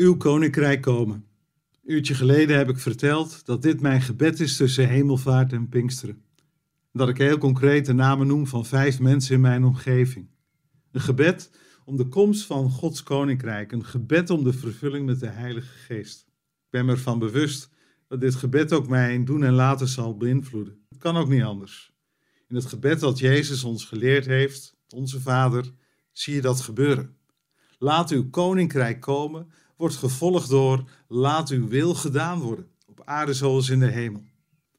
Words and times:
Uw 0.00 0.16
koninkrijk 0.16 0.80
komen. 0.80 1.24
Een 1.84 1.92
uurtje 1.92 2.14
geleden 2.14 2.56
heb 2.56 2.68
ik 2.68 2.78
verteld 2.78 3.46
dat 3.46 3.62
dit 3.62 3.80
mijn 3.80 4.02
gebed 4.02 4.40
is 4.40 4.56
tussen 4.56 4.88
hemelvaart 4.88 5.52
en 5.52 5.68
Pinksteren. 5.68 6.22
Dat 6.92 7.08
ik 7.08 7.18
heel 7.18 7.38
concreet 7.38 7.86
de 7.86 7.92
namen 7.92 8.26
noem 8.26 8.46
van 8.46 8.66
vijf 8.66 9.00
mensen 9.00 9.34
in 9.34 9.40
mijn 9.40 9.64
omgeving. 9.64 10.28
Een 10.92 11.00
gebed 11.00 11.50
om 11.84 11.96
de 11.96 12.08
komst 12.08 12.44
van 12.44 12.70
Gods 12.70 13.02
koninkrijk. 13.02 13.72
Een 13.72 13.84
gebed 13.84 14.30
om 14.30 14.44
de 14.44 14.52
vervulling 14.52 15.06
met 15.06 15.20
de 15.20 15.26
Heilige 15.26 15.74
Geest. 15.86 16.20
Ik 16.28 16.70
ben 16.70 16.84
me 16.84 16.92
ervan 16.92 17.18
bewust 17.18 17.70
dat 18.08 18.20
dit 18.20 18.34
gebed 18.34 18.72
ook 18.72 18.88
mijn 18.88 19.24
doen 19.24 19.44
en 19.44 19.52
laten 19.52 19.88
zal 19.88 20.16
beïnvloeden. 20.16 20.78
Het 20.88 20.98
kan 20.98 21.16
ook 21.16 21.28
niet 21.28 21.42
anders. 21.42 21.92
In 22.48 22.54
het 22.54 22.66
gebed 22.66 23.00
dat 23.00 23.18
Jezus 23.18 23.64
ons 23.64 23.84
geleerd 23.84 24.26
heeft, 24.26 24.76
onze 24.88 25.20
Vader, 25.20 25.72
zie 26.12 26.34
je 26.34 26.40
dat 26.40 26.60
gebeuren. 26.60 27.16
Laat 27.78 28.10
uw 28.10 28.30
koninkrijk 28.30 29.00
komen, 29.00 29.52
wordt 29.80 29.96
gevolgd 29.96 30.48
door 30.48 30.84
laat 31.08 31.48
uw 31.50 31.68
wil 31.68 31.94
gedaan 31.94 32.38
worden, 32.38 32.66
op 32.86 33.02
aarde 33.04 33.34
zoals 33.34 33.68
in 33.68 33.80
de 33.80 33.90
hemel. 33.90 34.24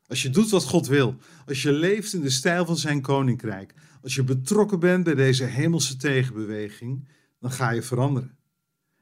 Als 0.07 0.21
je 0.21 0.29
doet 0.29 0.49
wat 0.49 0.63
God 0.63 0.87
wil, 0.87 1.15
als 1.45 1.61
je 1.61 1.71
leeft 1.71 2.13
in 2.13 2.21
de 2.21 2.29
stijl 2.29 2.65
van 2.65 2.77
zijn 2.77 3.01
koninkrijk, 3.01 3.73
als 4.01 4.15
je 4.15 4.23
betrokken 4.23 4.79
bent 4.79 5.03
bij 5.03 5.15
deze 5.15 5.43
hemelse 5.43 5.97
tegenbeweging, 5.97 7.07
dan 7.39 7.51
ga 7.51 7.69
je 7.69 7.81
veranderen. 7.81 8.37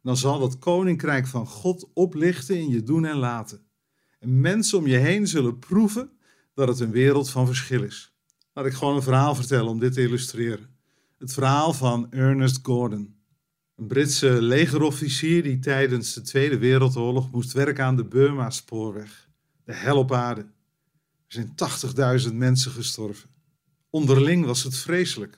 dan 0.04 0.18
zal 0.18 0.40
dat 0.40 0.60
koninkrijk 0.60 1.28
van 1.28 1.48
God 1.48 1.90
oplichten 1.94 2.58
in 2.58 2.70
je 2.70 2.84
doen 2.84 3.06
en 3.06 3.18
laten. 3.18 3.62
En 4.20 4.42
mensen 4.42 4.78
om 4.78 4.88
je 4.88 4.98
heen 4.98 5.28
zullen 5.28 5.60
proeven 5.60 6.12
dat 6.54 6.68
het 6.68 6.80
een 6.80 6.92
wereld 6.92 7.30
van 7.30 7.46
verschil 7.46 7.84
is. 7.84 8.14
Laat 8.54 8.66
ik 8.66 8.74
gewoon 8.74 8.96
een 8.96 9.02
verhaal 9.02 9.36
vertellen 9.36 9.68
om 9.68 9.80
dit 9.80 9.94
te 9.94 10.02
illustreren. 10.02 10.76
Het 11.18 11.34
verhaal 11.34 11.74
van 11.74 12.12
Ernest 12.12 12.60
Gordon. 12.62 13.19
Een 13.80 13.88
Britse 13.88 14.42
legerofficier 14.42 15.44
die 15.44 15.60
tijdens 15.60 16.14
de 16.14 16.22
Tweede 16.22 16.58
Wereldoorlog 16.58 17.32
moest 17.32 17.52
werken 17.52 17.86
aan 17.86 17.96
de 17.96 18.06
Burma-spoorweg. 18.06 19.30
De 19.64 19.74
hel 19.74 19.98
op 19.98 20.12
aarde. 20.12 20.42
Er 21.28 21.46
zijn 21.56 21.56
80.000 22.30 22.34
mensen 22.34 22.72
gestorven. 22.72 23.30
Onderling 23.90 24.46
was 24.46 24.64
het 24.64 24.78
vreselijk. 24.78 25.38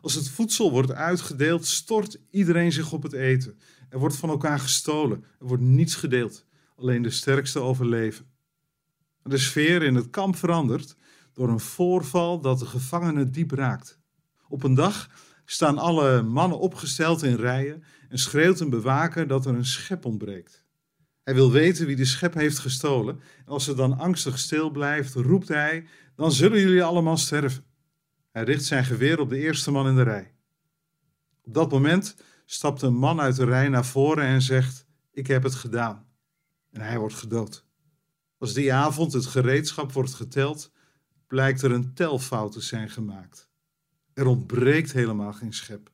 Als 0.00 0.14
het 0.14 0.28
voedsel 0.28 0.70
wordt 0.70 0.92
uitgedeeld, 0.92 1.66
stort 1.66 2.18
iedereen 2.30 2.72
zich 2.72 2.92
op 2.92 3.02
het 3.02 3.12
eten. 3.12 3.58
Er 3.88 3.98
wordt 3.98 4.16
van 4.16 4.28
elkaar 4.28 4.58
gestolen. 4.58 5.24
Er 5.40 5.46
wordt 5.46 5.62
niets 5.62 5.94
gedeeld. 5.94 6.44
Alleen 6.76 7.02
de 7.02 7.10
sterkste 7.10 7.58
overleven. 7.58 8.26
De 9.22 9.38
sfeer 9.38 9.82
in 9.82 9.94
het 9.94 10.10
kamp 10.10 10.36
verandert 10.36 10.96
door 11.32 11.48
een 11.48 11.60
voorval 11.60 12.40
dat 12.40 12.58
de 12.58 12.66
gevangenen 12.66 13.32
diep 13.32 13.50
raakt. 13.50 13.98
Op 14.48 14.62
een 14.62 14.74
dag 14.74 15.08
staan 15.46 15.78
alle 15.78 16.22
mannen 16.22 16.58
opgesteld 16.58 17.22
in 17.22 17.36
rijen 17.36 17.84
en 18.08 18.18
schreeuwt 18.18 18.60
een 18.60 18.70
bewaker 18.70 19.26
dat 19.26 19.46
er 19.46 19.54
een 19.54 19.64
schep 19.64 20.04
ontbreekt. 20.04 20.64
Hij 21.22 21.34
wil 21.34 21.50
weten 21.50 21.86
wie 21.86 21.96
de 21.96 22.04
schep 22.04 22.34
heeft 22.34 22.58
gestolen. 22.58 23.20
En 23.38 23.52
als 23.52 23.64
ze 23.64 23.74
dan 23.74 23.98
angstig 23.98 24.38
stil 24.38 24.70
blijft, 24.70 25.14
roept 25.14 25.48
hij: 25.48 25.86
Dan 26.14 26.32
zullen 26.32 26.60
jullie 26.60 26.82
allemaal 26.82 27.16
sterven. 27.16 27.64
Hij 28.32 28.44
richt 28.44 28.64
zijn 28.64 28.84
geweer 28.84 29.20
op 29.20 29.28
de 29.28 29.38
eerste 29.38 29.70
man 29.70 29.88
in 29.88 29.94
de 29.94 30.02
rij. 30.02 30.34
Op 31.42 31.54
dat 31.54 31.70
moment 31.70 32.16
stapt 32.44 32.82
een 32.82 32.94
man 32.94 33.20
uit 33.20 33.36
de 33.36 33.44
rij 33.44 33.68
naar 33.68 33.86
voren 33.86 34.24
en 34.24 34.42
zegt: 34.42 34.86
Ik 35.12 35.26
heb 35.26 35.42
het 35.42 35.54
gedaan. 35.54 36.06
En 36.70 36.80
hij 36.80 36.98
wordt 36.98 37.14
gedood. 37.14 37.64
Als 38.38 38.52
die 38.52 38.72
avond 38.72 39.12
het 39.12 39.26
gereedschap 39.26 39.92
wordt 39.92 40.14
geteld, 40.14 40.72
blijkt 41.26 41.62
er 41.62 41.72
een 41.72 41.94
telfout 41.94 42.52
te 42.52 42.60
zijn 42.60 42.90
gemaakt. 42.90 43.48
Er 44.16 44.26
ontbreekt 44.26 44.92
helemaal 44.92 45.32
geen 45.32 45.52
schep. 45.52 45.90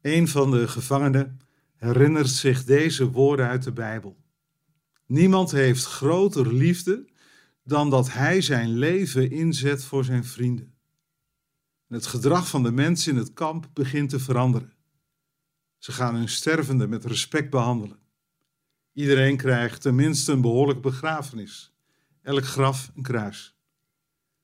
Een 0.00 0.28
van 0.28 0.50
de 0.50 0.68
gevangenen 0.68 1.40
herinnert 1.76 2.28
zich 2.28 2.64
deze 2.64 3.10
woorden 3.10 3.46
uit 3.46 3.62
de 3.62 3.72
Bijbel. 3.72 4.16
Niemand 5.06 5.50
heeft 5.50 5.84
groter 5.84 6.54
liefde 6.54 7.08
dan 7.64 7.90
dat 7.90 8.12
hij 8.12 8.40
zijn 8.40 8.70
leven 8.70 9.30
inzet 9.30 9.84
voor 9.84 10.04
zijn 10.04 10.24
vrienden. 10.24 10.74
het 11.88 12.06
gedrag 12.06 12.48
van 12.48 12.62
de 12.62 12.72
mensen 12.72 13.12
in 13.12 13.18
het 13.18 13.32
kamp 13.32 13.70
begint 13.72 14.10
te 14.10 14.20
veranderen. 14.20 14.72
Ze 15.78 15.92
gaan 15.92 16.14
hun 16.14 16.28
stervende 16.28 16.88
met 16.88 17.04
respect 17.04 17.50
behandelen. 17.50 17.98
Iedereen 18.92 19.36
krijgt 19.36 19.80
tenminste 19.80 20.32
een 20.32 20.40
behoorlijke 20.40 20.82
begrafenis. 20.82 21.74
Elk 22.22 22.44
graf 22.44 22.90
een 22.94 23.02
kruis. 23.02 23.56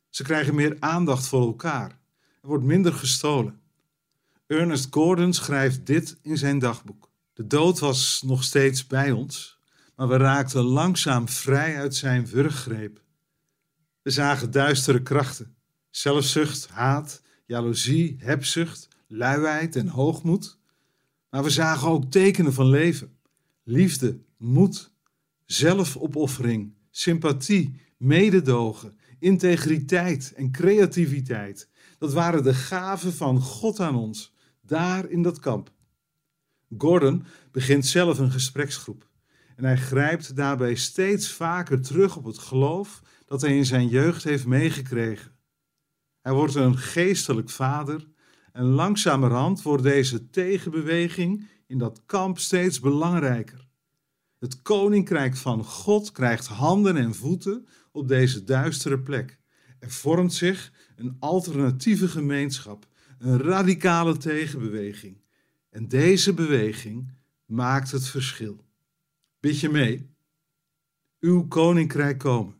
Ze 0.08 0.22
krijgen 0.22 0.54
meer 0.54 0.76
aandacht 0.80 1.26
voor 1.26 1.46
elkaar. 1.46 2.00
Er 2.42 2.48
wordt 2.48 2.64
minder 2.64 2.92
gestolen. 2.92 3.60
Ernest 4.46 4.86
Gordon 4.90 5.32
schrijft 5.32 5.86
dit 5.86 6.18
in 6.22 6.38
zijn 6.38 6.58
dagboek. 6.58 7.10
De 7.32 7.46
dood 7.46 7.78
was 7.78 8.22
nog 8.26 8.44
steeds 8.44 8.86
bij 8.86 9.10
ons, 9.10 9.58
maar 9.96 10.08
we 10.08 10.16
raakten 10.16 10.62
langzaam 10.62 11.28
vrij 11.28 11.76
uit 11.76 11.94
zijn 11.94 12.26
wurggreep. 12.26 13.00
We 14.02 14.10
zagen 14.10 14.50
duistere 14.50 15.02
krachten, 15.02 15.54
zelfzucht, 15.90 16.68
haat, 16.68 17.22
jaloezie, 17.46 18.16
hebzucht, 18.18 18.88
luiheid 19.06 19.76
en 19.76 19.88
hoogmoed. 19.88 20.58
Maar 21.30 21.42
we 21.42 21.50
zagen 21.50 21.88
ook 21.88 22.10
tekenen 22.10 22.52
van 22.52 22.66
leven, 22.66 23.16
liefde, 23.62 24.18
moed, 24.36 24.90
zelfopoffering, 25.44 26.74
sympathie, 26.90 27.80
mededogen, 27.96 28.98
integriteit 29.18 30.32
en 30.36 30.50
creativiteit. 30.50 31.68
Dat 32.02 32.12
waren 32.12 32.42
de 32.42 32.54
gaven 32.54 33.12
van 33.12 33.40
God 33.40 33.80
aan 33.80 33.94
ons, 33.94 34.34
daar 34.60 35.08
in 35.08 35.22
dat 35.22 35.38
kamp. 35.38 35.72
Gordon 36.78 37.24
begint 37.52 37.86
zelf 37.86 38.18
een 38.18 38.30
gespreksgroep. 38.30 39.08
En 39.56 39.64
hij 39.64 39.76
grijpt 39.76 40.36
daarbij 40.36 40.74
steeds 40.74 41.32
vaker 41.32 41.80
terug 41.82 42.16
op 42.16 42.24
het 42.24 42.38
geloof 42.38 43.02
dat 43.26 43.40
hij 43.40 43.56
in 43.56 43.66
zijn 43.66 43.88
jeugd 43.88 44.24
heeft 44.24 44.46
meegekregen. 44.46 45.32
Hij 46.20 46.32
wordt 46.32 46.54
een 46.54 46.78
geestelijk 46.78 47.50
vader 47.50 48.08
en 48.52 48.64
langzamerhand 48.64 49.62
wordt 49.62 49.82
deze 49.82 50.30
tegenbeweging 50.30 51.48
in 51.66 51.78
dat 51.78 52.02
kamp 52.06 52.38
steeds 52.38 52.80
belangrijker. 52.80 53.66
Het 54.38 54.62
koninkrijk 54.62 55.36
van 55.36 55.64
God 55.64 56.12
krijgt 56.12 56.46
handen 56.46 56.96
en 56.96 57.14
voeten 57.14 57.66
op 57.92 58.08
deze 58.08 58.44
duistere 58.44 59.00
plek. 59.00 59.40
Er 59.82 59.90
vormt 59.90 60.32
zich 60.32 60.72
een 60.96 61.16
alternatieve 61.18 62.08
gemeenschap, 62.08 62.86
een 63.18 63.38
radicale 63.38 64.16
tegenbeweging. 64.16 65.22
En 65.70 65.88
deze 65.88 66.34
beweging 66.34 67.12
maakt 67.44 67.90
het 67.90 68.08
verschil. 68.08 68.64
Bid 69.40 69.60
je 69.60 69.68
mee? 69.68 70.10
Uw 71.20 71.48
koninkrijk 71.48 72.18
komen. 72.18 72.56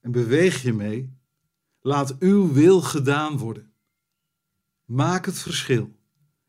En 0.00 0.12
beweeg 0.12 0.62
je 0.62 0.72
mee? 0.72 1.16
Laat 1.80 2.18
uw 2.18 2.52
wil 2.52 2.80
gedaan 2.80 3.38
worden. 3.38 3.72
Maak 4.84 5.26
het 5.26 5.38
verschil 5.38 5.96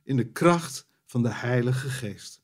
in 0.03 0.15
de 0.15 0.31
kracht 0.31 0.87
van 1.05 1.23
de 1.23 1.33
Heilige 1.33 1.89
Geest. 1.89 2.40